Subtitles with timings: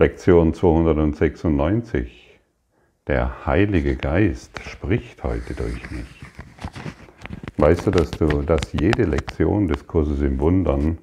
[0.00, 2.40] Lektion 296.
[3.06, 6.22] Der Heilige Geist spricht heute durch mich.
[7.58, 10.96] Weißt du, dass, du, dass jede Lektion des Kurses im Wundern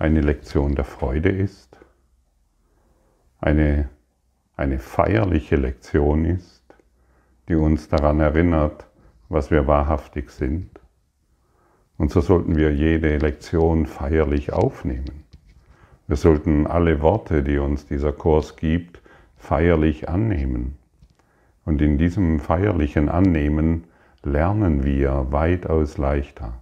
[0.00, 1.78] eine Lektion der Freude ist?
[3.38, 3.88] Eine,
[4.56, 6.64] eine feierliche Lektion ist,
[7.48, 8.84] die uns daran erinnert,
[9.28, 10.70] was wir wahrhaftig sind?
[11.98, 15.29] Und so sollten wir jede Lektion feierlich aufnehmen.
[16.10, 19.00] Wir sollten alle Worte, die uns dieser Kurs gibt,
[19.36, 20.76] feierlich annehmen.
[21.64, 23.84] Und in diesem feierlichen Annehmen
[24.24, 26.54] lernen wir weitaus leichter.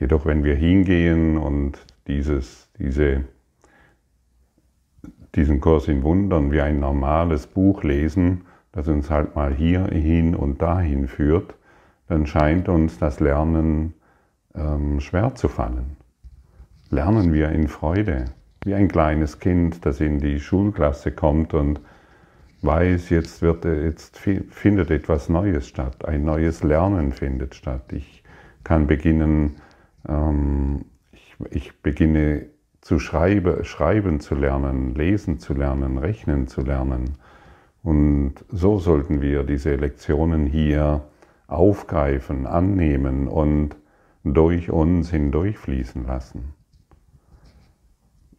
[0.00, 3.24] Jedoch wenn wir hingehen und dieses, diese,
[5.34, 10.62] diesen Kurs in Wundern wie ein normales Buch lesen, das uns halt mal hierhin und
[10.62, 11.56] dahin führt,
[12.08, 13.92] dann scheint uns das Lernen
[14.54, 15.98] ähm, schwer zu fallen
[16.90, 18.26] lernen wir in Freude,
[18.64, 21.80] wie ein kleines Kind, das in die Schulklasse kommt und
[22.62, 27.92] weiß, jetzt, wird, jetzt findet etwas Neues statt, ein neues Lernen findet statt.
[27.92, 28.22] Ich
[28.64, 29.56] kann beginnen,
[30.08, 32.46] ähm, ich, ich, beginne
[32.80, 37.16] zu schreiben, schreiben zu lernen, lesen zu lernen, rechnen zu lernen.
[37.82, 41.02] Und so sollten wir diese Lektionen hier
[41.46, 43.76] aufgreifen, annehmen und
[44.24, 46.54] durch uns hindurchfließen lassen.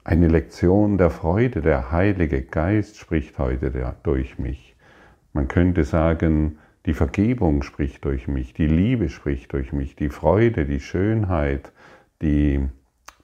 [0.08, 4.76] Eine Lektion der Freude, der Heilige Geist spricht heute durch mich.
[5.34, 10.66] Man könnte sagen, die Vergebung spricht durch mich, die Liebe spricht durch mich, die Freude,
[10.66, 11.72] die Schönheit,
[12.22, 12.68] die,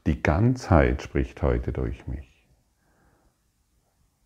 [0.08, 2.48] die Ganzheit spricht heute durch mich.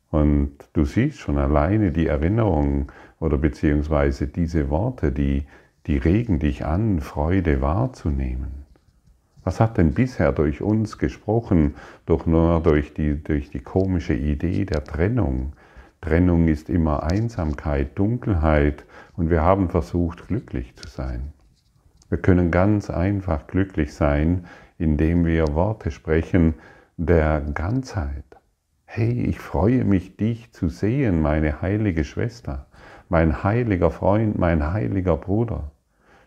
[0.09, 2.89] Und du siehst schon alleine die Erinnerung
[3.19, 5.45] oder beziehungsweise diese Worte, die,
[5.87, 8.64] die regen dich an, Freude wahrzunehmen.
[9.45, 11.75] Was hat denn bisher durch uns gesprochen,
[12.07, 15.53] doch nur durch die, durch die komische Idee der Trennung?
[16.01, 18.85] Trennung ist immer Einsamkeit, Dunkelheit
[19.15, 21.31] und wir haben versucht, glücklich zu sein.
[22.09, 24.45] Wir können ganz einfach glücklich sein,
[24.79, 26.55] indem wir Worte sprechen
[26.97, 28.25] der Ganzheit.
[28.85, 32.65] Hey, ich freue mich, dich zu sehen, meine heilige Schwester,
[33.09, 35.69] mein heiliger Freund, mein heiliger Bruder.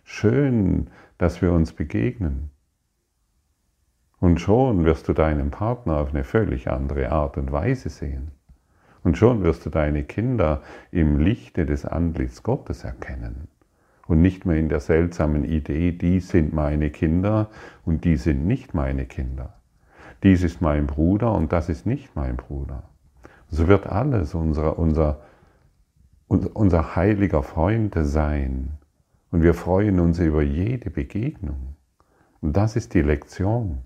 [0.05, 2.53] Schön, dass wir uns begegnen.
[4.21, 8.33] Und schon wirst du deinen Partner auf eine völlig andere Art und Weise sehen.
[9.05, 13.49] Und schon wirst du deine Kinder im Lichte des Antlitz Gottes erkennen.
[14.07, 17.49] Und nicht mehr in der seltsamen Idee, die sind meine Kinder
[17.85, 19.55] und die sind nicht meine Kinder.
[20.23, 22.83] Dies ist mein Bruder und das ist nicht mein Bruder.
[23.51, 25.21] So wird alles unser, unser,
[26.27, 28.79] unser heiliger Freund sein.
[29.31, 31.77] Und wir freuen uns über jede Begegnung.
[32.41, 33.83] Und das ist die Lektion.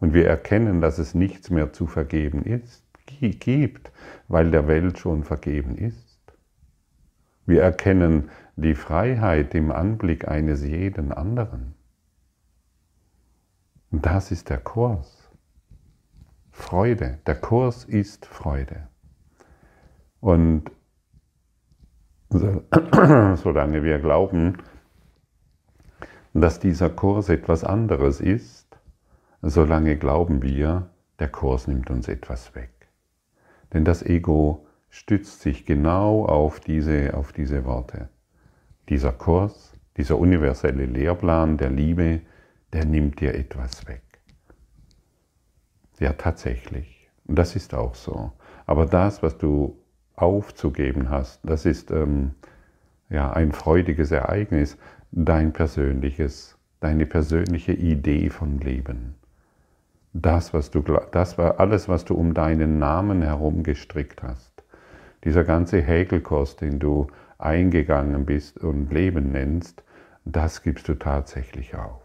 [0.00, 2.84] Und wir erkennen, dass es nichts mehr zu vergeben ist,
[3.20, 3.92] gibt,
[4.28, 6.20] weil der Welt schon vergeben ist.
[7.46, 11.74] Wir erkennen die Freiheit im Anblick eines jeden anderen.
[13.90, 15.30] Und das ist der Kurs.
[16.50, 17.18] Freude.
[17.26, 18.88] Der Kurs ist Freude.
[20.20, 20.70] Und
[22.30, 24.58] solange wir glauben,
[26.32, 28.69] dass dieser Kurs etwas anderes ist,
[29.42, 32.70] solange glauben wir, der Kurs nimmt uns etwas weg.
[33.72, 38.08] Denn das Ego stützt sich genau auf diese, auf diese Worte.
[38.88, 42.20] Dieser Kurs, dieser universelle Lehrplan der Liebe,
[42.72, 44.02] der nimmt dir etwas weg.
[45.98, 47.08] Ja, tatsächlich.
[47.26, 48.32] Und das ist auch so.
[48.66, 49.78] Aber das, was du
[50.16, 52.34] aufzugeben hast, das ist ähm,
[53.08, 54.76] ja ein freudiges Ereignis,
[55.12, 59.19] dein persönliches, deine persönliche Idee von Leben
[60.12, 60.82] das, was du,
[61.12, 64.64] das war alles, was du um deinen Namen herum gestrickt hast.
[65.24, 67.06] Dieser ganze Häkelkurs, den du
[67.38, 69.84] eingegangen bist und Leben nennst,
[70.24, 72.02] das gibst du tatsächlich auf.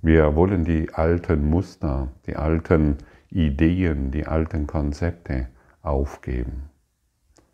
[0.00, 2.98] Wir wollen die alten Muster, die alten
[3.30, 5.48] Ideen, die alten Konzepte
[5.80, 6.70] aufgeben.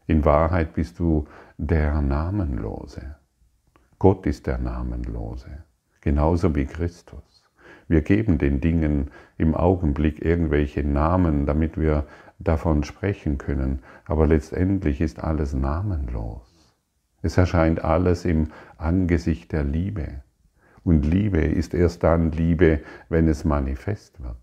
[0.06, 1.26] In Wahrheit bist du
[1.58, 3.16] der Namenlose.
[3.98, 5.64] Gott ist der Namenlose,
[6.00, 7.27] genauso wie Christus.
[7.88, 12.06] Wir geben den Dingen im Augenblick irgendwelche Namen, damit wir
[12.38, 16.42] davon sprechen können, aber letztendlich ist alles namenlos.
[17.22, 20.22] Es erscheint alles im Angesicht der Liebe.
[20.84, 24.36] Und Liebe ist erst dann Liebe, wenn es manifest wird.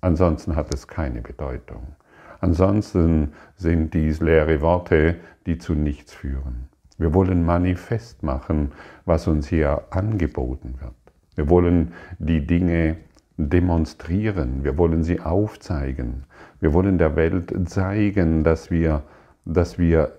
[0.00, 1.94] Ansonsten hat es keine Bedeutung.
[2.40, 5.16] Ansonsten sind dies leere Worte,
[5.46, 6.70] die zu nichts führen.
[6.96, 8.72] Wir wollen manifest machen,
[9.04, 10.99] was uns hier angeboten wird.
[11.40, 12.98] Wir wollen die Dinge
[13.38, 16.24] demonstrieren, wir wollen sie aufzeigen.
[16.60, 19.04] Wir wollen der Welt zeigen, dass wir,
[19.46, 20.18] dass wir,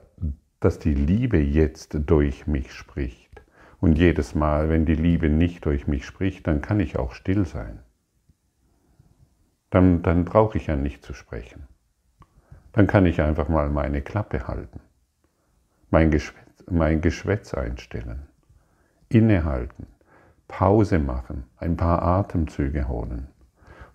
[0.61, 3.43] dass die Liebe jetzt durch mich spricht.
[3.79, 7.45] Und jedes Mal, wenn die Liebe nicht durch mich spricht, dann kann ich auch still
[7.45, 7.77] sein.
[9.69, 11.67] Dann, dann brauche ich ja nicht zu sprechen.
[12.71, 14.79] Dann kann ich einfach mal meine Klappe halten,
[15.91, 18.23] mein Geschwätz, mein Geschwätz einstellen,
[19.07, 19.85] innehalten,
[20.51, 23.29] Pause machen, ein paar Atemzüge holen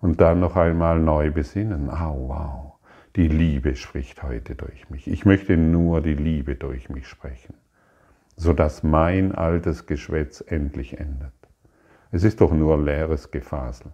[0.01, 1.89] und dann noch einmal neu besinnen.
[1.89, 2.73] Ah, oh, wow,
[3.15, 5.07] die Liebe spricht heute durch mich.
[5.07, 7.53] Ich möchte nur die Liebe durch mich sprechen,
[8.35, 11.31] sodass mein altes Geschwätz endlich endet.
[12.11, 13.91] Es ist doch nur leeres Gefasel.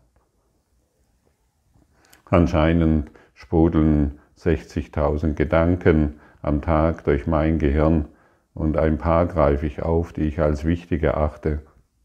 [2.26, 8.06] Anscheinend sprudeln 60.000 Gedanken am Tag durch mein Gehirn
[8.54, 11.62] und ein paar greife ich auf, die ich als wichtig erachte,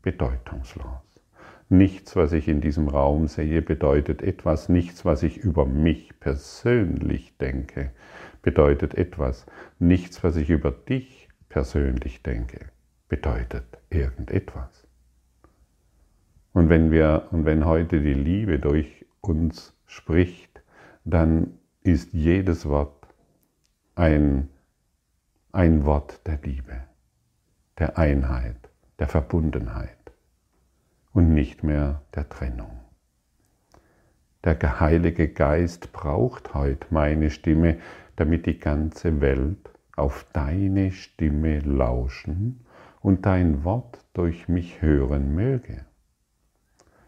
[0.08, 1.20] bedeutungslos.
[1.68, 4.70] Nichts, was ich in diesem Raum sehe, bedeutet etwas.
[4.70, 7.90] Nichts, was ich über mich persönlich denke,
[8.40, 9.44] bedeutet etwas.
[9.78, 12.70] Nichts, was ich über dich persönlich denke,
[13.10, 14.86] bedeutet irgendetwas.
[16.54, 20.62] Und wenn wir und wenn heute die Liebe durch uns spricht,
[21.04, 23.08] dann ist jedes Wort
[23.94, 24.48] ein,
[25.52, 26.84] ein Wort der Liebe,
[27.78, 29.97] der Einheit, der Verbundenheit
[31.18, 32.70] und nicht mehr der Trennung.
[34.44, 37.78] Der Heilige Geist braucht heute meine Stimme,
[38.14, 42.64] damit die ganze Welt auf deine Stimme lauschen
[43.00, 45.86] und dein Wort durch mich hören möge.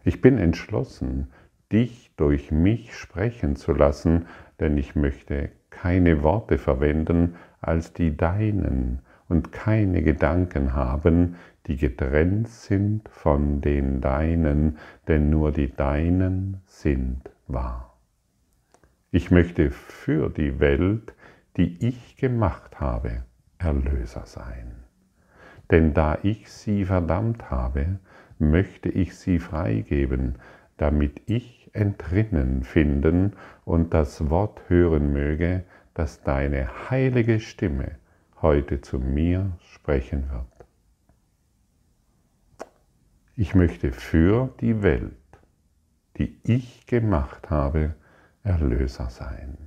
[0.03, 1.31] Ich bin entschlossen,
[1.71, 4.25] dich durch mich sprechen zu lassen,
[4.59, 12.49] denn ich möchte keine Worte verwenden als die deinen und keine Gedanken haben, die getrennt
[12.49, 17.97] sind von den deinen, denn nur die deinen sind wahr.
[19.09, 21.15] Ich möchte für die Welt,
[21.55, 23.23] die ich gemacht habe,
[23.57, 24.83] Erlöser sein.
[25.69, 27.99] Denn da ich sie verdammt habe,
[28.37, 30.39] möchte ich sie freigeben,
[30.75, 35.63] damit ich entrinnen finden und das Wort hören möge,
[35.93, 38.00] das deine heilige Stimme
[38.41, 40.45] heute zu mir sprechen wird.
[43.35, 45.13] Ich möchte für die Welt,
[46.17, 47.95] die ich gemacht habe,
[48.43, 49.57] Erlöser sein.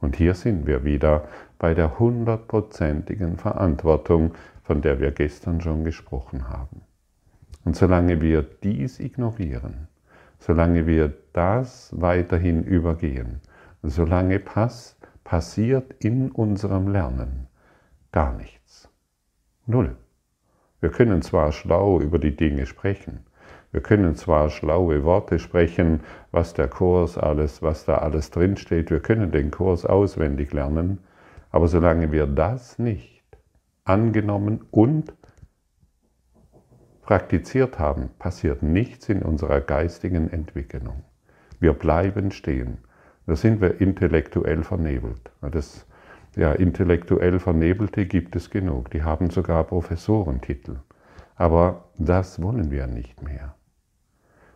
[0.00, 6.48] Und hier sind wir wieder bei der hundertprozentigen Verantwortung, von der wir gestern schon gesprochen
[6.48, 6.82] haben.
[7.64, 9.88] Und solange wir dies ignorieren,
[10.38, 13.40] solange wir das weiterhin übergehen,
[13.82, 14.96] solange pass,
[15.30, 17.46] passiert in unserem Lernen
[18.10, 18.90] gar nichts.
[19.64, 19.96] Null.
[20.80, 23.20] Wir können zwar schlau über die Dinge sprechen,
[23.70, 26.00] wir können zwar schlaue Worte sprechen,
[26.32, 30.98] was der Kurs alles, was da alles drinsteht, wir können den Kurs auswendig lernen,
[31.52, 33.22] aber solange wir das nicht
[33.84, 35.14] angenommen und
[37.02, 41.04] praktiziert haben, passiert nichts in unserer geistigen Entwicklung.
[41.60, 42.78] Wir bleiben stehen.
[43.30, 45.30] Da sind wir intellektuell vernebelt.
[45.40, 45.86] Das,
[46.34, 48.90] ja, intellektuell Vernebelte gibt es genug.
[48.90, 50.78] Die haben sogar Professorentitel.
[51.36, 53.54] Aber das wollen wir nicht mehr.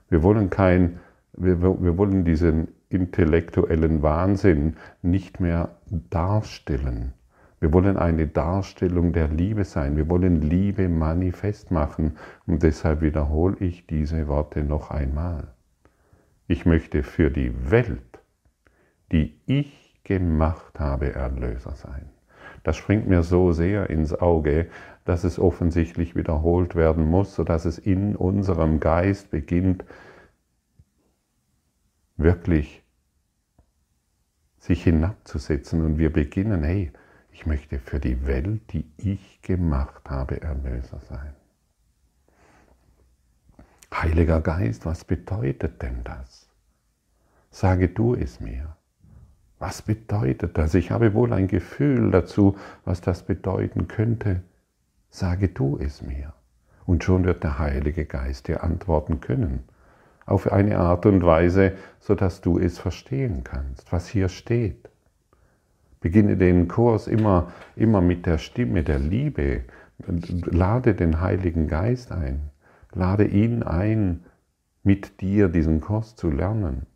[0.08, 0.98] Wir wollen kein,
[1.34, 5.76] wir, wir wollen diesen intellektuellen Wahnsinn nicht mehr
[6.10, 7.12] darstellen.
[7.60, 9.96] Wir wollen eine Darstellung der Liebe sein.
[9.96, 12.16] Wir wollen Liebe manifest machen.
[12.44, 15.46] Und deshalb wiederhole ich diese Worte noch einmal.
[16.48, 18.13] Ich möchte für die Welt,
[19.12, 22.10] die ich gemacht habe, Erlöser sein.
[22.62, 24.68] Das springt mir so sehr ins Auge,
[25.04, 29.84] dass es offensichtlich wiederholt werden muss, sodass es in unserem Geist beginnt,
[32.16, 32.82] wirklich
[34.58, 36.90] sich hinabzusetzen und wir beginnen, hey,
[37.32, 41.34] ich möchte für die Welt, die ich gemacht habe, Erlöser sein.
[43.92, 46.48] Heiliger Geist, was bedeutet denn das?
[47.50, 48.76] Sage du es mir.
[49.58, 50.74] Was bedeutet das?
[50.74, 54.42] Ich habe wohl ein Gefühl dazu, was das bedeuten könnte.
[55.10, 56.34] Sage du es mir.
[56.86, 59.64] Und schon wird der Heilige Geist dir antworten können.
[60.26, 64.90] Auf eine Art und Weise, sodass du es verstehen kannst, was hier steht.
[66.00, 69.64] Beginne den Kurs immer, immer mit der Stimme der Liebe.
[69.98, 72.50] Lade den Heiligen Geist ein.
[72.92, 74.24] Lade ihn ein,
[74.82, 76.86] mit dir diesen Kurs zu lernen.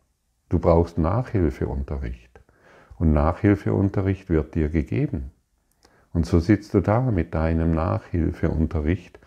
[0.49, 2.38] Du brauchst Nachhilfeunterricht.
[2.99, 5.31] Und Nachhilfeunterricht wird dir gegeben.
[6.13, 9.19] Und so sitzt du da mit deinem Nachhilfeunterricht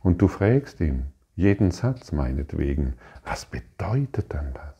[0.00, 1.06] und du fragst ihn,
[1.36, 2.94] jeden Satz meinetwegen,
[3.24, 4.74] was bedeutet denn das?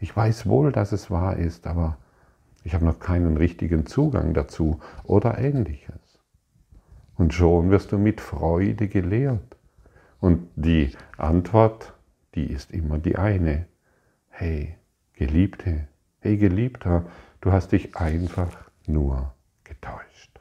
[0.00, 1.96] Ich weiß wohl, dass es wahr ist, aber
[2.64, 6.20] ich habe noch keinen richtigen Zugang dazu oder ähnliches.
[7.16, 9.56] Und schon wirst du mit Freude gelehrt.
[10.20, 11.94] Und die Antwort,
[12.34, 13.66] die ist immer die eine.
[14.28, 14.76] Hey,
[15.14, 15.88] Geliebte,
[16.20, 17.06] hey Geliebter,
[17.40, 20.40] du hast dich einfach nur getäuscht.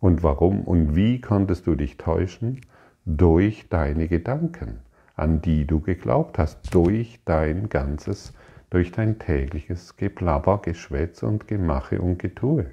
[0.00, 2.60] Und warum und wie konntest du dich täuschen?
[3.04, 4.80] Durch deine Gedanken,
[5.14, 8.34] an die du geglaubt hast, durch dein ganzes,
[8.68, 12.72] durch dein tägliches Geplapper, Geschwätz und Gemache und Getue.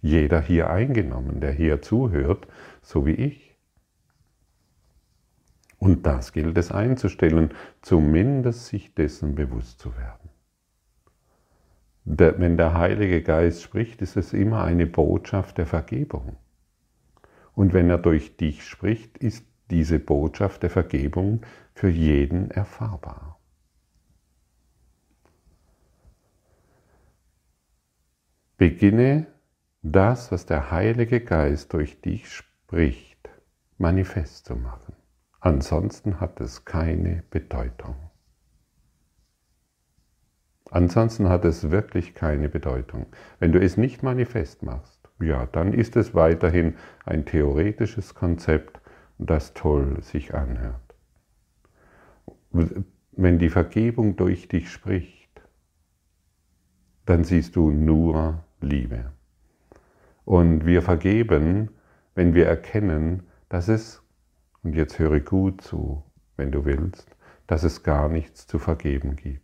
[0.00, 2.46] Jeder hier eingenommen, der hier zuhört,
[2.80, 3.56] so wie ich.
[5.78, 7.50] Und das gilt es einzustellen,
[7.82, 10.21] zumindest sich dessen bewusst zu werden
[12.04, 16.36] wenn der Heilige Geist spricht, ist es immer eine Botschaft der Vergebung.
[17.54, 21.42] Und wenn er durch dich spricht, ist diese Botschaft der Vergebung
[21.74, 23.38] für jeden erfahrbar.
[28.56, 29.26] Beginne
[29.82, 33.28] das, was der Heilige Geist durch dich spricht,
[33.78, 34.94] manifest zu machen.
[35.40, 37.96] Ansonsten hat es keine Bedeutung.
[40.72, 43.04] Ansonsten hat es wirklich keine Bedeutung.
[43.38, 48.80] Wenn du es nicht manifest machst, ja, dann ist es weiterhin ein theoretisches Konzept,
[49.18, 50.94] das toll sich anhört.
[52.50, 55.42] Wenn die Vergebung durch dich spricht,
[57.04, 59.12] dann siehst du nur Liebe.
[60.24, 61.68] Und wir vergeben,
[62.14, 64.02] wenn wir erkennen, dass es,
[64.62, 66.02] und jetzt höre gut zu,
[66.38, 67.14] wenn du willst,
[67.46, 69.41] dass es gar nichts zu vergeben gibt.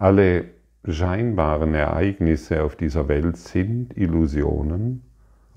[0.00, 0.44] Alle
[0.84, 5.02] scheinbaren Ereignisse auf dieser Welt sind Illusionen,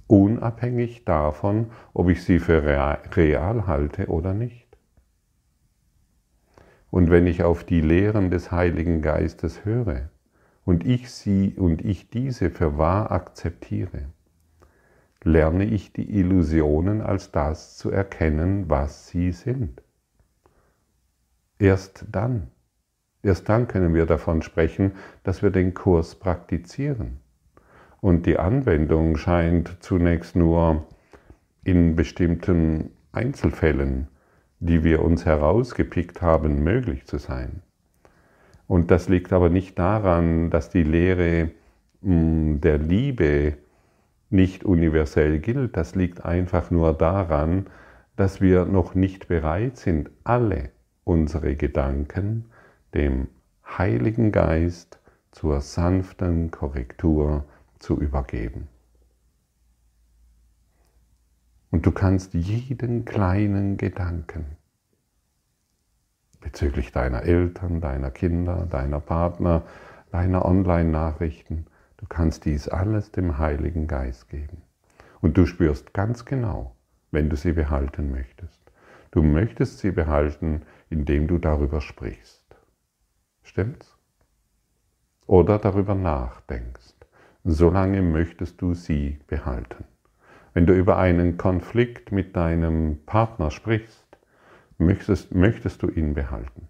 [0.08, 4.68] unabhängig davon, ob ich sie für real halte oder nicht.
[6.90, 10.10] Und wenn ich auf die Lehren des Heiligen Geistes höre
[10.66, 14.06] und ich sie und ich diese für wahr akzeptiere,
[15.24, 19.84] lerne ich die Illusionen als das zu erkennen, was sie sind.
[21.60, 22.48] Erst dann
[23.24, 27.20] Erst dann können wir davon sprechen, dass wir den Kurs praktizieren.
[28.00, 30.88] Und die Anwendung scheint zunächst nur
[31.64, 34.08] in bestimmten Einzelfällen,
[34.60, 37.62] die wir uns herausgepickt haben, möglich zu sein.
[38.68, 41.52] Und das liegt aber nicht daran, dass die Lehre
[42.02, 43.58] hm, der Liebe
[44.30, 45.78] nicht universell gilt.
[45.78, 47.68] Das liegt einfach nur daran,
[48.16, 50.70] dass wir noch nicht bereit sind, alle
[51.04, 52.46] unsere Gedanken,
[52.94, 53.28] dem
[53.66, 55.00] Heiligen Geist
[55.32, 57.46] zur sanften Korrektur
[57.80, 58.68] zu übergeben.
[61.70, 64.58] Und du kannst jeden kleinen Gedanken
[66.42, 69.64] bezüglich deiner Eltern, deiner Kinder, deiner Partner,
[70.12, 71.68] deiner Online-Nachrichten,
[71.98, 74.64] du kannst dies alles dem Heiligen Geist geben.
[75.22, 76.76] Und du spürst ganz genau,
[77.12, 78.60] wenn du sie behalten möchtest.
[79.12, 82.41] Du möchtest sie behalten, indem du darüber sprichst.
[83.44, 83.98] Stimmt's?
[85.28, 86.96] Oder darüber nachdenkst.
[87.44, 89.86] Solange möchtest du sie behalten.
[90.54, 94.06] Wenn du über einen Konflikt mit deinem Partner sprichst,
[94.78, 96.68] möchtest, möchtest du ihn behalten.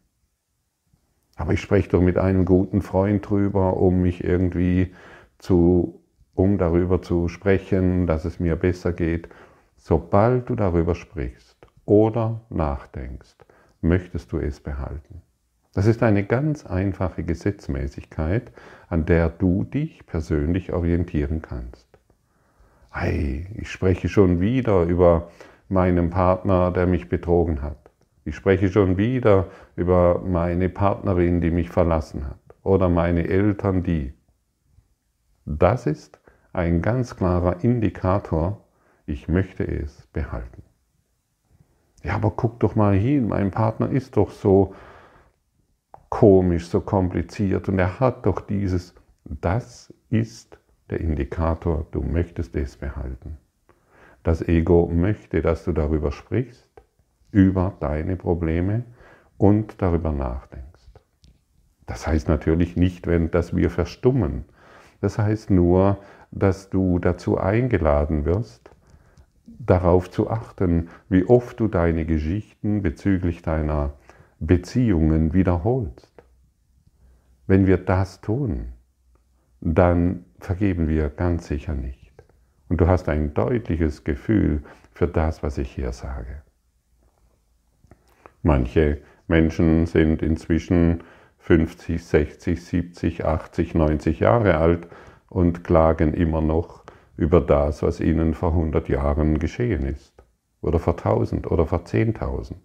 [1.35, 4.93] Aber ich spreche doch mit einem guten Freund drüber, um mich irgendwie
[5.39, 6.01] zu,
[6.35, 9.27] um darüber zu sprechen, dass es mir besser geht.
[9.75, 13.37] Sobald du darüber sprichst oder nachdenkst,
[13.81, 15.23] möchtest du es behalten.
[15.73, 18.51] Das ist eine ganz einfache Gesetzmäßigkeit,
[18.89, 21.87] an der du dich persönlich orientieren kannst.
[22.89, 25.31] Ei, ich spreche schon wieder über
[25.69, 27.77] meinen Partner, der mich betrogen hat.
[28.25, 29.47] Ich spreche schon wieder
[29.77, 32.37] über meine Partnerin, die mich verlassen hat.
[32.63, 34.13] Oder meine Eltern, die.
[35.45, 36.19] Das ist
[36.51, 38.65] ein ganz klarer Indikator,
[39.05, 40.63] ich möchte es behalten.
[42.03, 44.75] Ja, aber guck doch mal hin, mein Partner ist doch so,
[46.11, 50.59] komisch, so kompliziert und er hat doch dieses, das ist
[50.91, 53.37] der Indikator, du möchtest es behalten.
[54.21, 56.69] Das Ego möchte, dass du darüber sprichst,
[57.31, 58.83] über deine Probleme
[59.37, 60.67] und darüber nachdenkst.
[61.87, 64.45] Das heißt natürlich nicht, wenn, dass wir verstummen.
[64.99, 65.97] Das heißt nur,
[66.29, 68.69] dass du dazu eingeladen wirst,
[69.45, 73.93] darauf zu achten, wie oft du deine Geschichten bezüglich deiner
[74.43, 76.23] Beziehungen wiederholst.
[77.45, 78.73] Wenn wir das tun,
[79.59, 82.11] dann vergeben wir ganz sicher nicht.
[82.67, 86.41] Und du hast ein deutliches Gefühl für das, was ich hier sage.
[88.41, 91.03] Manche Menschen sind inzwischen
[91.37, 94.87] 50, 60, 70, 80, 90 Jahre alt
[95.29, 96.83] und klagen immer noch
[97.15, 100.23] über das, was ihnen vor 100 Jahren geschehen ist.
[100.61, 102.55] Oder vor 1000 oder vor 10.000.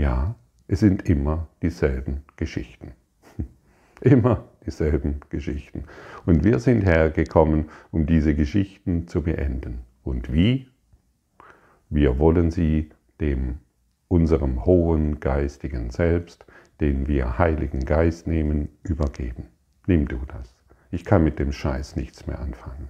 [0.00, 0.34] Ja,
[0.66, 2.92] es sind immer dieselben Geschichten.
[4.00, 5.84] Immer dieselben Geschichten.
[6.24, 9.80] Und wir sind hergekommen, um diese Geschichten zu beenden.
[10.02, 10.68] Und wie?
[11.90, 12.88] Wir wollen sie
[13.20, 13.58] dem
[14.08, 16.46] unserem hohen geistigen Selbst,
[16.80, 19.48] den wir Heiligen Geist nehmen, übergeben.
[19.86, 20.56] Nimm du das.
[20.90, 22.88] Ich kann mit dem Scheiß nichts mehr anfangen.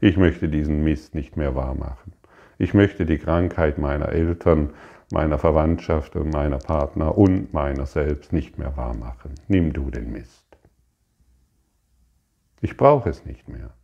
[0.00, 2.14] Ich möchte diesen Mist nicht mehr wahrmachen.
[2.56, 4.70] Ich möchte die Krankheit meiner Eltern,
[5.12, 9.34] meiner Verwandtschaft und meiner Partner und meiner selbst nicht mehr wahrmachen.
[9.46, 10.46] Nimm du den Mist.
[12.62, 13.74] Ich brauche es nicht mehr.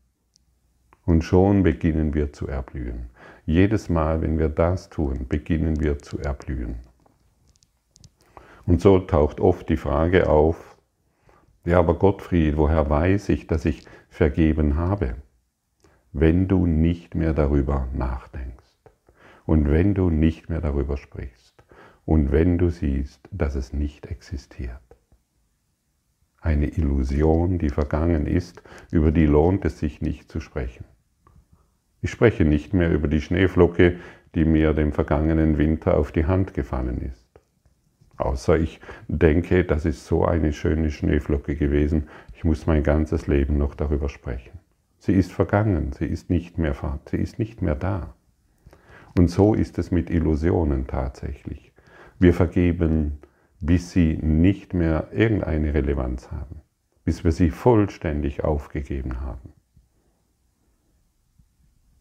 [1.04, 3.10] Und schon beginnen wir zu erblühen.
[3.44, 6.76] Jedes Mal, wenn wir das tun, beginnen wir zu erblühen.
[8.66, 10.78] Und so taucht oft die Frage auf,
[11.64, 15.16] ja, aber Gottfried, woher weiß ich, dass ich vergeben habe?
[16.12, 18.57] Wenn du nicht mehr darüber nachdenkst
[19.48, 21.64] und wenn du nicht mehr darüber sprichst
[22.04, 24.82] und wenn du siehst, dass es nicht existiert.
[26.38, 28.62] Eine Illusion, die vergangen ist,
[28.92, 30.84] über die lohnt es sich nicht zu sprechen.
[32.02, 33.96] Ich spreche nicht mehr über die Schneeflocke,
[34.34, 37.40] die mir dem vergangenen Winter auf die Hand gefallen ist.
[38.18, 43.56] Außer ich denke, das ist so eine schöne Schneeflocke gewesen, ich muss mein ganzes Leben
[43.56, 44.60] noch darüber sprechen.
[44.98, 46.76] Sie ist vergangen, sie ist nicht mehr
[47.08, 48.14] sie ist nicht mehr da.
[49.16, 51.72] Und so ist es mit Illusionen tatsächlich.
[52.18, 53.18] Wir vergeben,
[53.60, 56.62] bis sie nicht mehr irgendeine Relevanz haben,
[57.04, 59.52] bis wir sie vollständig aufgegeben haben.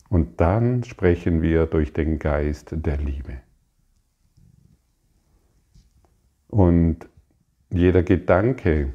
[0.09, 3.41] Und dann sprechen wir durch den Geist der Liebe.
[6.47, 7.09] Und
[7.69, 8.93] jeder Gedanke,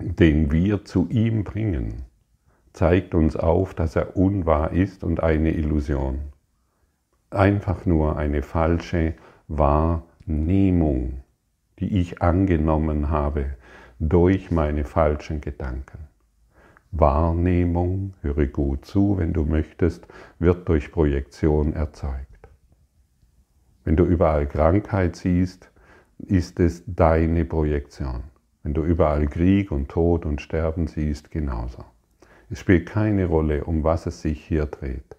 [0.00, 2.02] den wir zu ihm bringen,
[2.72, 6.31] zeigt uns auf, dass er unwahr ist und eine Illusion.
[7.32, 9.14] Einfach nur eine falsche
[9.48, 11.22] Wahrnehmung,
[11.78, 13.56] die ich angenommen habe
[13.98, 16.08] durch meine falschen Gedanken.
[16.90, 20.06] Wahrnehmung, höre gut zu, wenn du möchtest,
[20.40, 22.50] wird durch Projektion erzeugt.
[23.82, 25.70] Wenn du überall Krankheit siehst,
[26.18, 28.24] ist es deine Projektion.
[28.62, 31.82] Wenn du überall Krieg und Tod und Sterben siehst, genauso.
[32.50, 35.16] Es spielt keine Rolle, um was es sich hier dreht.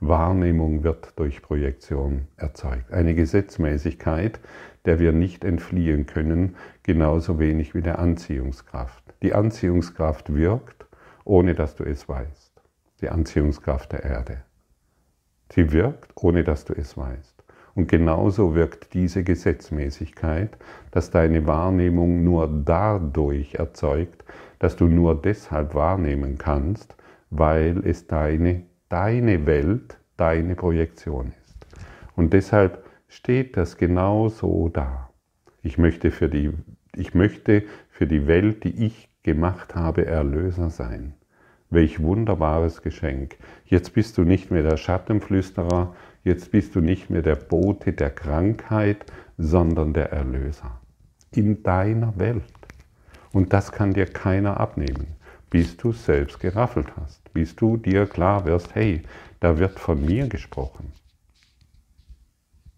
[0.00, 2.90] Wahrnehmung wird durch Projektion erzeugt.
[2.92, 4.40] Eine Gesetzmäßigkeit,
[4.86, 9.04] der wir nicht entfliehen können, genauso wenig wie der Anziehungskraft.
[9.22, 10.86] Die Anziehungskraft wirkt,
[11.24, 12.52] ohne dass du es weißt.
[13.02, 14.42] Die Anziehungskraft der Erde.
[15.52, 17.44] Sie wirkt, ohne dass du es weißt.
[17.74, 20.56] Und genauso wirkt diese Gesetzmäßigkeit,
[20.90, 24.24] dass deine Wahrnehmung nur dadurch erzeugt,
[24.58, 26.96] dass du nur deshalb wahrnehmen kannst,
[27.30, 31.66] weil es deine, deine Welt, deine Projektion ist.
[32.16, 35.08] Und deshalb steht das genau so da.
[35.62, 36.52] Ich möchte für die,
[36.94, 41.14] ich möchte für die Welt, die ich gemacht habe, Erlöser sein.
[41.70, 43.36] Welch wunderbares Geschenk.
[43.64, 48.10] Jetzt bist du nicht mehr der Schattenflüsterer, jetzt bist du nicht mehr der Bote der
[48.10, 49.06] Krankheit,
[49.38, 50.80] sondern der Erlöser.
[51.30, 52.42] In deiner Welt.
[53.32, 55.06] Und das kann dir keiner abnehmen,
[55.50, 59.02] bis du selbst geraffelt hast, bis du dir klar wirst, hey,
[59.40, 60.92] da wird von mir gesprochen.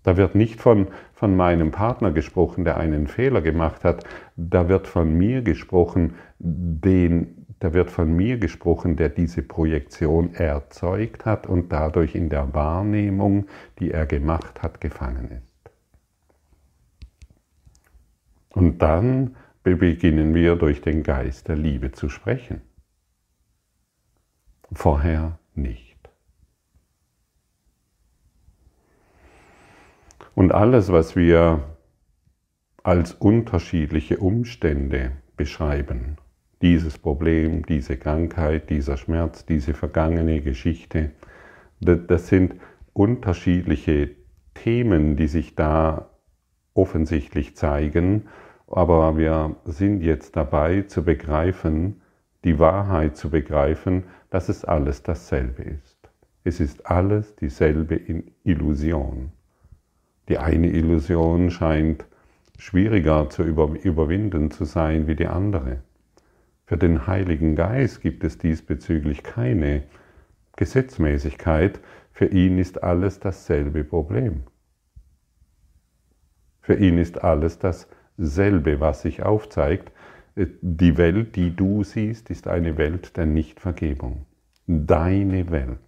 [0.02, 4.04] Da wird nicht von, von meinem Partner gesprochen, der einen Fehler gemacht hat.
[4.36, 11.24] Da wird von mir gesprochen, den, da wird von mir gesprochen, der diese Projektion erzeugt
[11.24, 13.46] hat und dadurch in der Wahrnehmung,
[13.78, 15.52] die er gemacht hat, gefangen ist.
[18.50, 22.62] Und dann beginnen wir durch den Geist der Liebe zu sprechen.
[24.72, 25.92] Vorher nicht.
[30.34, 31.76] Und alles, was wir
[32.82, 36.16] als unterschiedliche Umstände beschreiben,
[36.62, 41.10] dieses Problem, diese Krankheit, dieser Schmerz, diese vergangene Geschichte,
[41.80, 42.54] das sind
[42.92, 44.10] unterschiedliche
[44.54, 46.10] Themen, die sich da
[46.74, 48.28] offensichtlich zeigen,
[48.72, 52.00] aber wir sind jetzt dabei zu begreifen,
[52.44, 55.98] die Wahrheit zu begreifen, dass es alles dasselbe ist.
[56.42, 58.00] Es ist alles dieselbe
[58.44, 59.30] Illusion.
[60.28, 62.06] Die eine Illusion scheint
[62.58, 65.82] schwieriger zu überwinden zu sein wie die andere.
[66.64, 69.82] Für den Heiligen Geist gibt es diesbezüglich keine
[70.56, 71.80] Gesetzmäßigkeit.
[72.12, 74.44] Für ihn ist alles dasselbe Problem.
[76.60, 79.92] Für ihn ist alles dasselbe, was sich aufzeigt.
[80.34, 84.26] Die Welt, die du siehst, ist eine Welt der Nichtvergebung.
[84.66, 85.78] Deine Welt.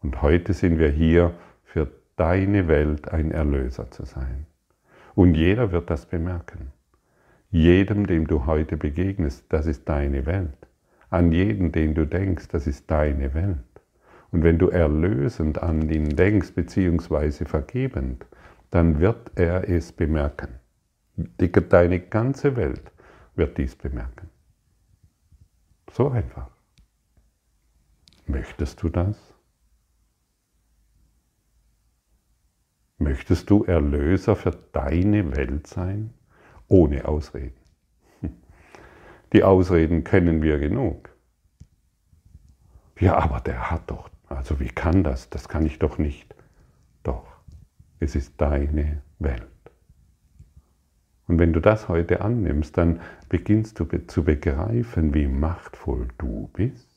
[0.00, 4.46] Und heute sind wir hier für deine Welt ein Erlöser zu sein.
[5.14, 6.72] Und jeder wird das bemerken.
[7.50, 10.66] Jedem, dem du heute begegnest, das ist deine Welt.
[11.08, 13.58] An jeden, den du denkst, das ist deine Welt.
[14.32, 18.26] Und wenn du erlösend an ihn denkst, beziehungsweise vergebend,
[18.70, 20.48] dann wird er es bemerken.
[21.16, 22.92] Deine ganze Welt
[23.36, 24.30] wird dies bemerken.
[25.90, 26.50] So einfach.
[28.26, 29.16] Möchtest du das?
[32.98, 36.14] Möchtest du Erlöser für deine Welt sein?
[36.68, 37.58] Ohne Ausreden.
[39.32, 41.10] Die Ausreden kennen wir genug.
[42.98, 45.28] Ja, aber der hat doch, also wie kann das?
[45.28, 46.34] Das kann ich doch nicht.
[47.02, 47.26] Doch.
[48.00, 49.53] Es ist deine Welt.
[51.26, 56.88] Und wenn du das heute annimmst, dann beginnst du zu begreifen, wie machtvoll du bist,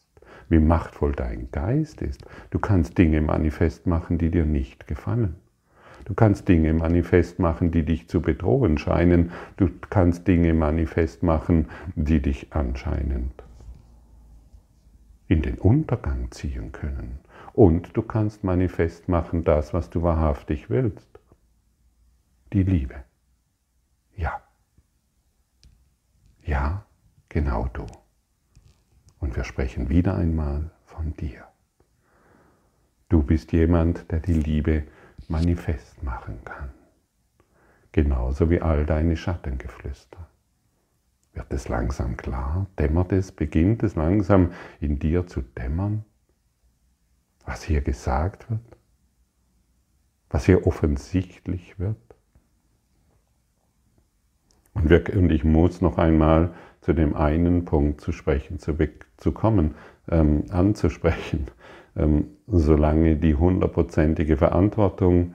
[0.50, 2.26] wie machtvoll dein Geist ist.
[2.50, 5.36] Du kannst Dinge manifest machen, die dir nicht gefallen.
[6.06, 9.32] Du kannst Dinge manifest machen, die dich zu bedrohen scheinen.
[9.58, 13.44] Du kannst Dinge manifest machen, die dich anscheinend
[15.28, 17.20] in den Untergang ziehen können.
[17.54, 21.20] Und du kannst manifest machen das, was du wahrhaftig willst.
[22.54, 23.07] Die Liebe.
[24.18, 24.42] Ja.
[26.44, 26.86] Ja,
[27.30, 27.86] genau du.
[29.20, 31.48] Und wir sprechen wieder einmal von dir.
[33.08, 34.84] Du bist jemand, der die Liebe
[35.30, 36.72] manifest machen kann.
[37.94, 40.28] Genauso wie all deine Schattengeflüster.
[41.32, 42.68] Wird es langsam klar?
[42.78, 43.32] Dämmert es?
[43.32, 44.52] Beginnt es langsam
[44.82, 46.04] in dir zu dämmern?
[47.48, 48.60] was hier gesagt wird,
[50.30, 52.07] was hier offensichtlich wird.
[54.78, 58.76] Und, wir, und ich muss noch einmal zu dem einen Punkt zu sprechen, zu,
[59.18, 59.74] zu kommen,
[60.10, 61.48] ähm, anzusprechen,
[61.96, 65.34] ähm, solange die hundertprozentige Verantwortung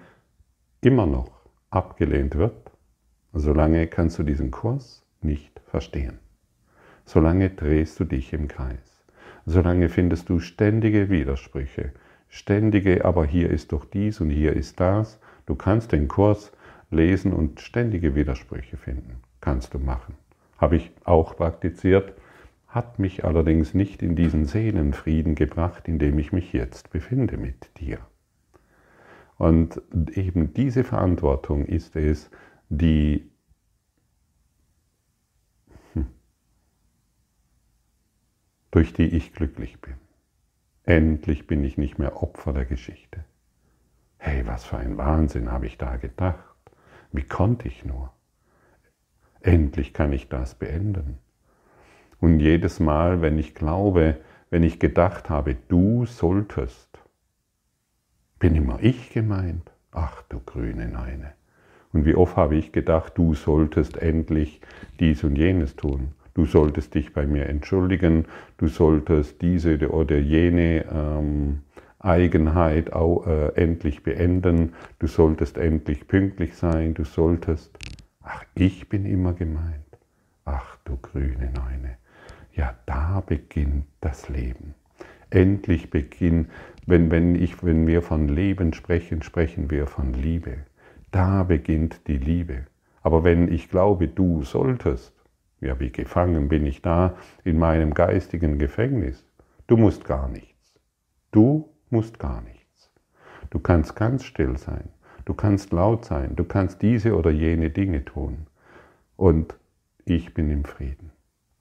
[0.80, 2.70] immer noch abgelehnt wird,
[3.32, 6.18] solange kannst du diesen Kurs nicht verstehen.
[7.04, 9.04] Solange drehst du dich im Kreis.
[9.44, 11.92] Solange findest du ständige Widersprüche,
[12.28, 15.18] ständige, aber hier ist doch dies und hier ist das.
[15.46, 16.52] Du kannst den Kurs
[16.90, 19.20] lesen und ständige Widersprüche finden.
[19.42, 20.14] Kannst du machen.
[20.56, 22.14] Habe ich auch praktiziert,
[22.68, 27.68] hat mich allerdings nicht in diesen Seelenfrieden gebracht, in dem ich mich jetzt befinde mit
[27.80, 27.98] dir.
[29.38, 32.30] Und eben diese Verantwortung ist es,
[32.68, 33.28] die
[35.94, 36.06] hm,
[38.70, 39.94] durch die ich glücklich bin.
[40.84, 43.24] Endlich bin ich nicht mehr Opfer der Geschichte.
[44.18, 46.54] Hey, was für ein Wahnsinn habe ich da gedacht.
[47.10, 48.12] Wie konnte ich nur?
[49.42, 51.18] Endlich kann ich das beenden.
[52.20, 54.16] Und jedes Mal, wenn ich glaube,
[54.50, 56.88] wenn ich gedacht habe, du solltest,
[58.38, 59.70] bin immer ich gemeint.
[59.90, 61.32] Ach du grüne Neune.
[61.92, 64.60] Und wie oft habe ich gedacht, du solltest endlich
[64.98, 68.26] dies und jenes tun du solltest dich bei mir entschuldigen,
[68.58, 71.60] du solltest diese oder jene ähm,
[71.98, 77.76] Eigenheit auch, äh, endlich beenden, du solltest endlich pünktlich sein, du solltest,
[78.22, 79.98] ach, ich bin immer gemeint,
[80.44, 81.96] ach du grüne Neune,
[82.54, 84.74] ja, da beginnt das Leben.
[85.30, 86.50] Endlich beginnt,
[86.86, 90.58] wenn, wenn, ich, wenn wir von Leben sprechen, sprechen wir von Liebe.
[91.10, 92.66] Da beginnt die Liebe.
[93.02, 95.14] Aber wenn ich glaube, du solltest,
[95.60, 99.24] ja, wie gefangen bin ich da in meinem geistigen Gefängnis?
[99.66, 100.78] Du musst gar nichts.
[101.30, 102.90] Du musst gar nichts.
[103.50, 104.88] Du kannst ganz still sein.
[105.24, 106.36] Du kannst laut sein.
[106.36, 108.46] Du kannst diese oder jene Dinge tun.
[109.16, 109.56] Und
[110.04, 111.12] ich bin im Frieden.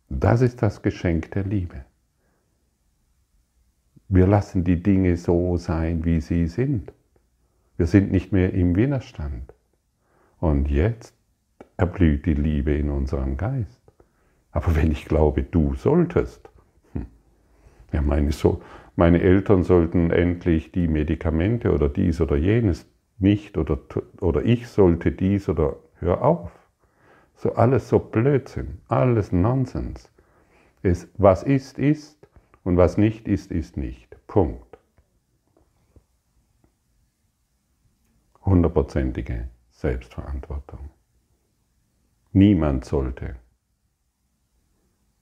[0.10, 1.86] Das ist das Geschenk der Liebe.
[4.10, 6.92] Wir lassen die Dinge so sein, wie sie sind.
[7.78, 9.54] Wir sind nicht mehr im Widerstand.
[10.40, 11.16] Und jetzt
[11.78, 13.82] erblüht die Liebe in unserem Geist.
[14.52, 16.50] Aber wenn ich glaube, du solltest,
[16.94, 17.06] hm,
[17.94, 18.62] ja, meine, so,
[18.96, 22.91] meine Eltern sollten endlich die Medikamente oder dies oder jenes
[23.22, 23.80] nicht oder,
[24.20, 26.52] oder ich sollte dies oder hör auf.
[27.36, 30.12] So alles so Blödsinn, alles Nonsens.
[30.84, 32.28] Es, was ist, ist
[32.64, 34.16] und was nicht ist, ist nicht.
[34.28, 34.78] Punkt.
[38.44, 40.90] Hundertprozentige Selbstverantwortung.
[42.34, 43.36] Niemand sollte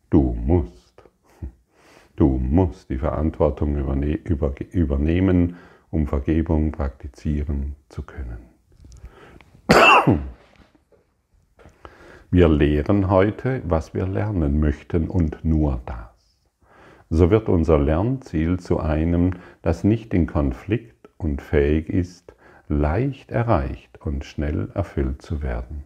[0.10, 1.04] Du musst.
[2.16, 5.56] Du musst die Verantwortung überne über übernehmen,
[5.92, 8.40] um Vergebung praktizieren zu können.
[12.32, 15.98] Wir lehren heute, was wir lernen möchten und nur das.
[17.10, 19.32] So wird unser Lernziel zu einem,
[19.64, 22.34] das nicht in Konflikt und fähig ist,
[22.68, 25.86] leicht erreicht und schnell erfüllt zu werden.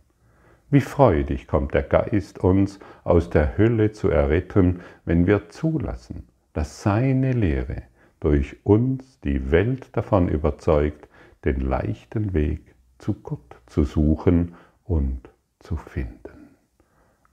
[0.70, 6.84] Wie freudig kommt der Geist uns aus der Hölle zu erretten, wenn wir zulassen, dass
[6.84, 7.84] seine Lehre
[8.24, 11.10] durch uns die Welt davon überzeugt,
[11.44, 14.56] den leichten Weg zu Gott zu suchen
[14.86, 16.56] und zu finden.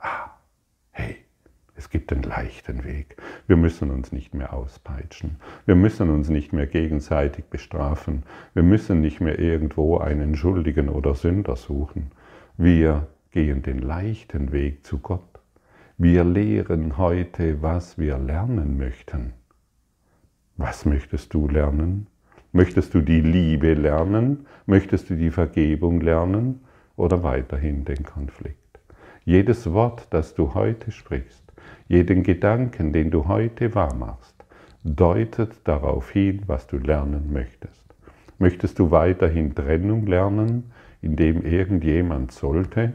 [0.00, 0.30] Ah,
[0.90, 1.16] hey,
[1.76, 3.16] es gibt den leichten Weg.
[3.46, 5.36] Wir müssen uns nicht mehr auspeitschen.
[5.64, 8.24] Wir müssen uns nicht mehr gegenseitig bestrafen.
[8.52, 12.10] Wir müssen nicht mehr irgendwo einen Schuldigen oder Sünder suchen.
[12.56, 15.40] Wir gehen den leichten Weg zu Gott.
[15.98, 19.34] Wir lehren heute, was wir lernen möchten.
[20.62, 22.06] Was möchtest du lernen?
[22.52, 24.46] Möchtest du die Liebe lernen?
[24.66, 26.60] Möchtest du die Vergebung lernen?
[26.96, 28.78] Oder weiterhin den Konflikt?
[29.24, 31.50] Jedes Wort, das du heute sprichst,
[31.88, 34.34] jeden Gedanken, den du heute wahrmachst,
[34.84, 37.86] deutet darauf hin, was du lernen möchtest.
[38.38, 42.92] Möchtest du weiterhin Trennung lernen, indem irgendjemand sollte?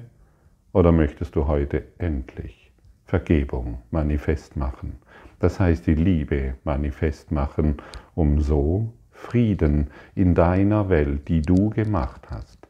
[0.71, 2.71] Oder möchtest du heute endlich
[3.06, 4.99] Vergebung manifest machen?
[5.39, 7.78] Das heißt die Liebe manifest machen,
[8.13, 12.67] um so Frieden in deiner Welt, die du gemacht hast,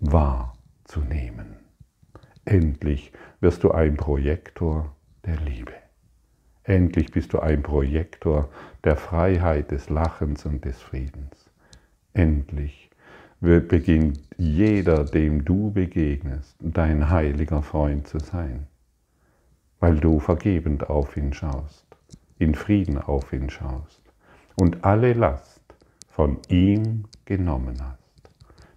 [0.00, 1.56] wahrzunehmen.
[2.44, 5.72] Endlich wirst du ein Projektor der Liebe.
[6.64, 8.48] Endlich bist du ein Projektor
[8.84, 11.50] der Freiheit, des Lachens und des Friedens.
[12.12, 12.90] Endlich
[13.40, 18.66] beginnt jeder, dem du begegnest, dein heiliger Freund zu sein
[19.82, 21.84] weil du vergebend auf ihn schaust,
[22.38, 24.00] in Frieden auf ihn schaust
[24.54, 25.60] und alle Last
[26.08, 28.30] von ihm genommen hast.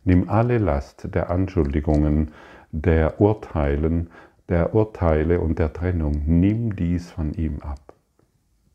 [0.03, 2.31] Nimm alle Last der Anschuldigungen,
[2.71, 4.09] der Urteilen,
[4.49, 7.93] der Urteile und der Trennung, nimm dies von ihm ab.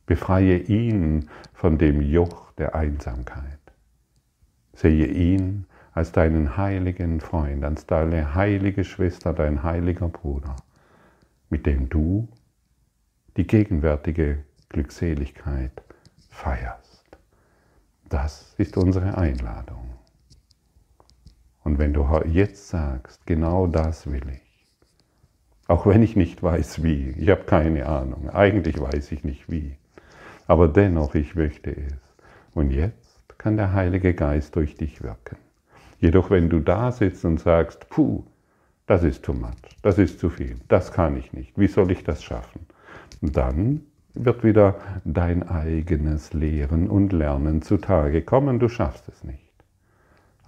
[0.07, 3.59] Befreie ihn von dem Joch der Einsamkeit.
[4.73, 10.55] Sehe ihn als deinen heiligen Freund, als deine heilige Schwester, dein heiliger Bruder
[11.51, 12.29] mit dem du
[13.37, 15.83] die gegenwärtige Glückseligkeit
[16.31, 17.19] feierst.
[18.09, 19.91] Das ist unsere Einladung.
[21.63, 24.67] Und wenn du jetzt sagst, genau das will ich,
[25.69, 29.77] auch wenn ich nicht weiß wie, ich habe keine Ahnung, eigentlich weiß ich nicht wie,
[30.47, 31.95] aber dennoch, ich möchte es.
[32.55, 35.37] Und jetzt kann der Heilige Geist durch dich wirken.
[36.01, 38.25] Jedoch, wenn du da sitzt und sagst, puh,
[38.91, 42.03] das ist too much, das ist zu viel, das kann ich nicht, wie soll ich
[42.03, 42.67] das schaffen?
[43.21, 43.83] dann
[44.15, 44.75] wird wieder
[45.05, 49.53] dein eigenes Lehren und Lernen zutage kommen, du schaffst es nicht.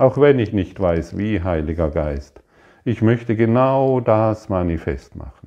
[0.00, 2.42] Auch wenn ich nicht weiß, wie, Heiliger Geist,
[2.82, 5.46] ich möchte genau das manifest machen.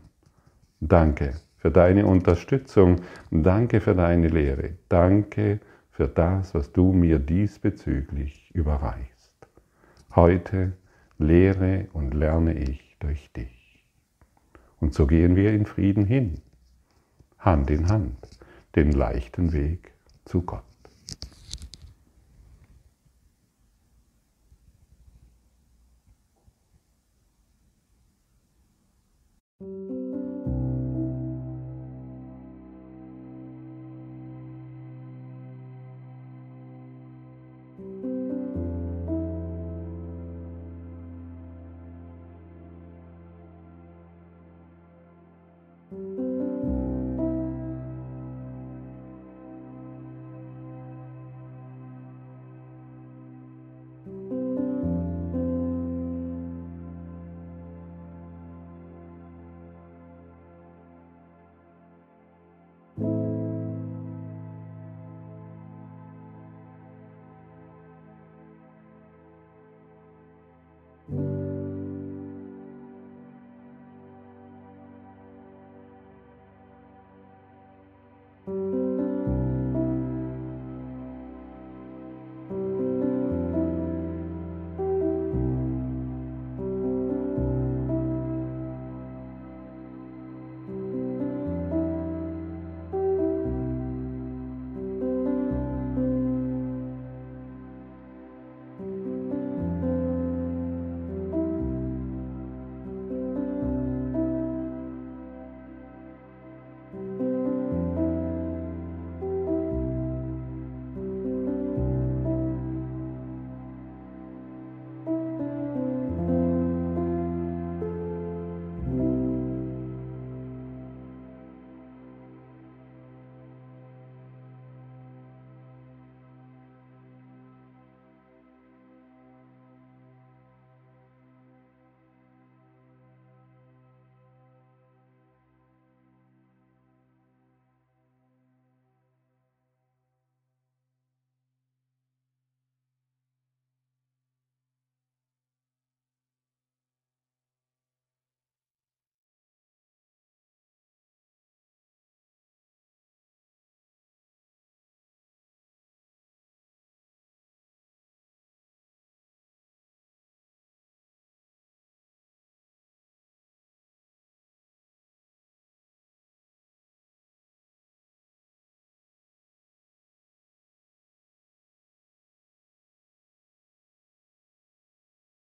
[0.80, 5.60] Danke für deine Unterstützung, danke für deine Lehre, danke
[5.92, 9.34] für das, was du mir diesbezüglich überreichst.
[10.16, 10.72] Heute
[11.18, 13.86] lehre und lerne ich durch dich.
[14.80, 16.41] Und so gehen wir in Frieden hin,
[17.38, 18.18] Hand in Hand,
[18.76, 19.94] den leichten Weg
[20.26, 20.63] zu Gott.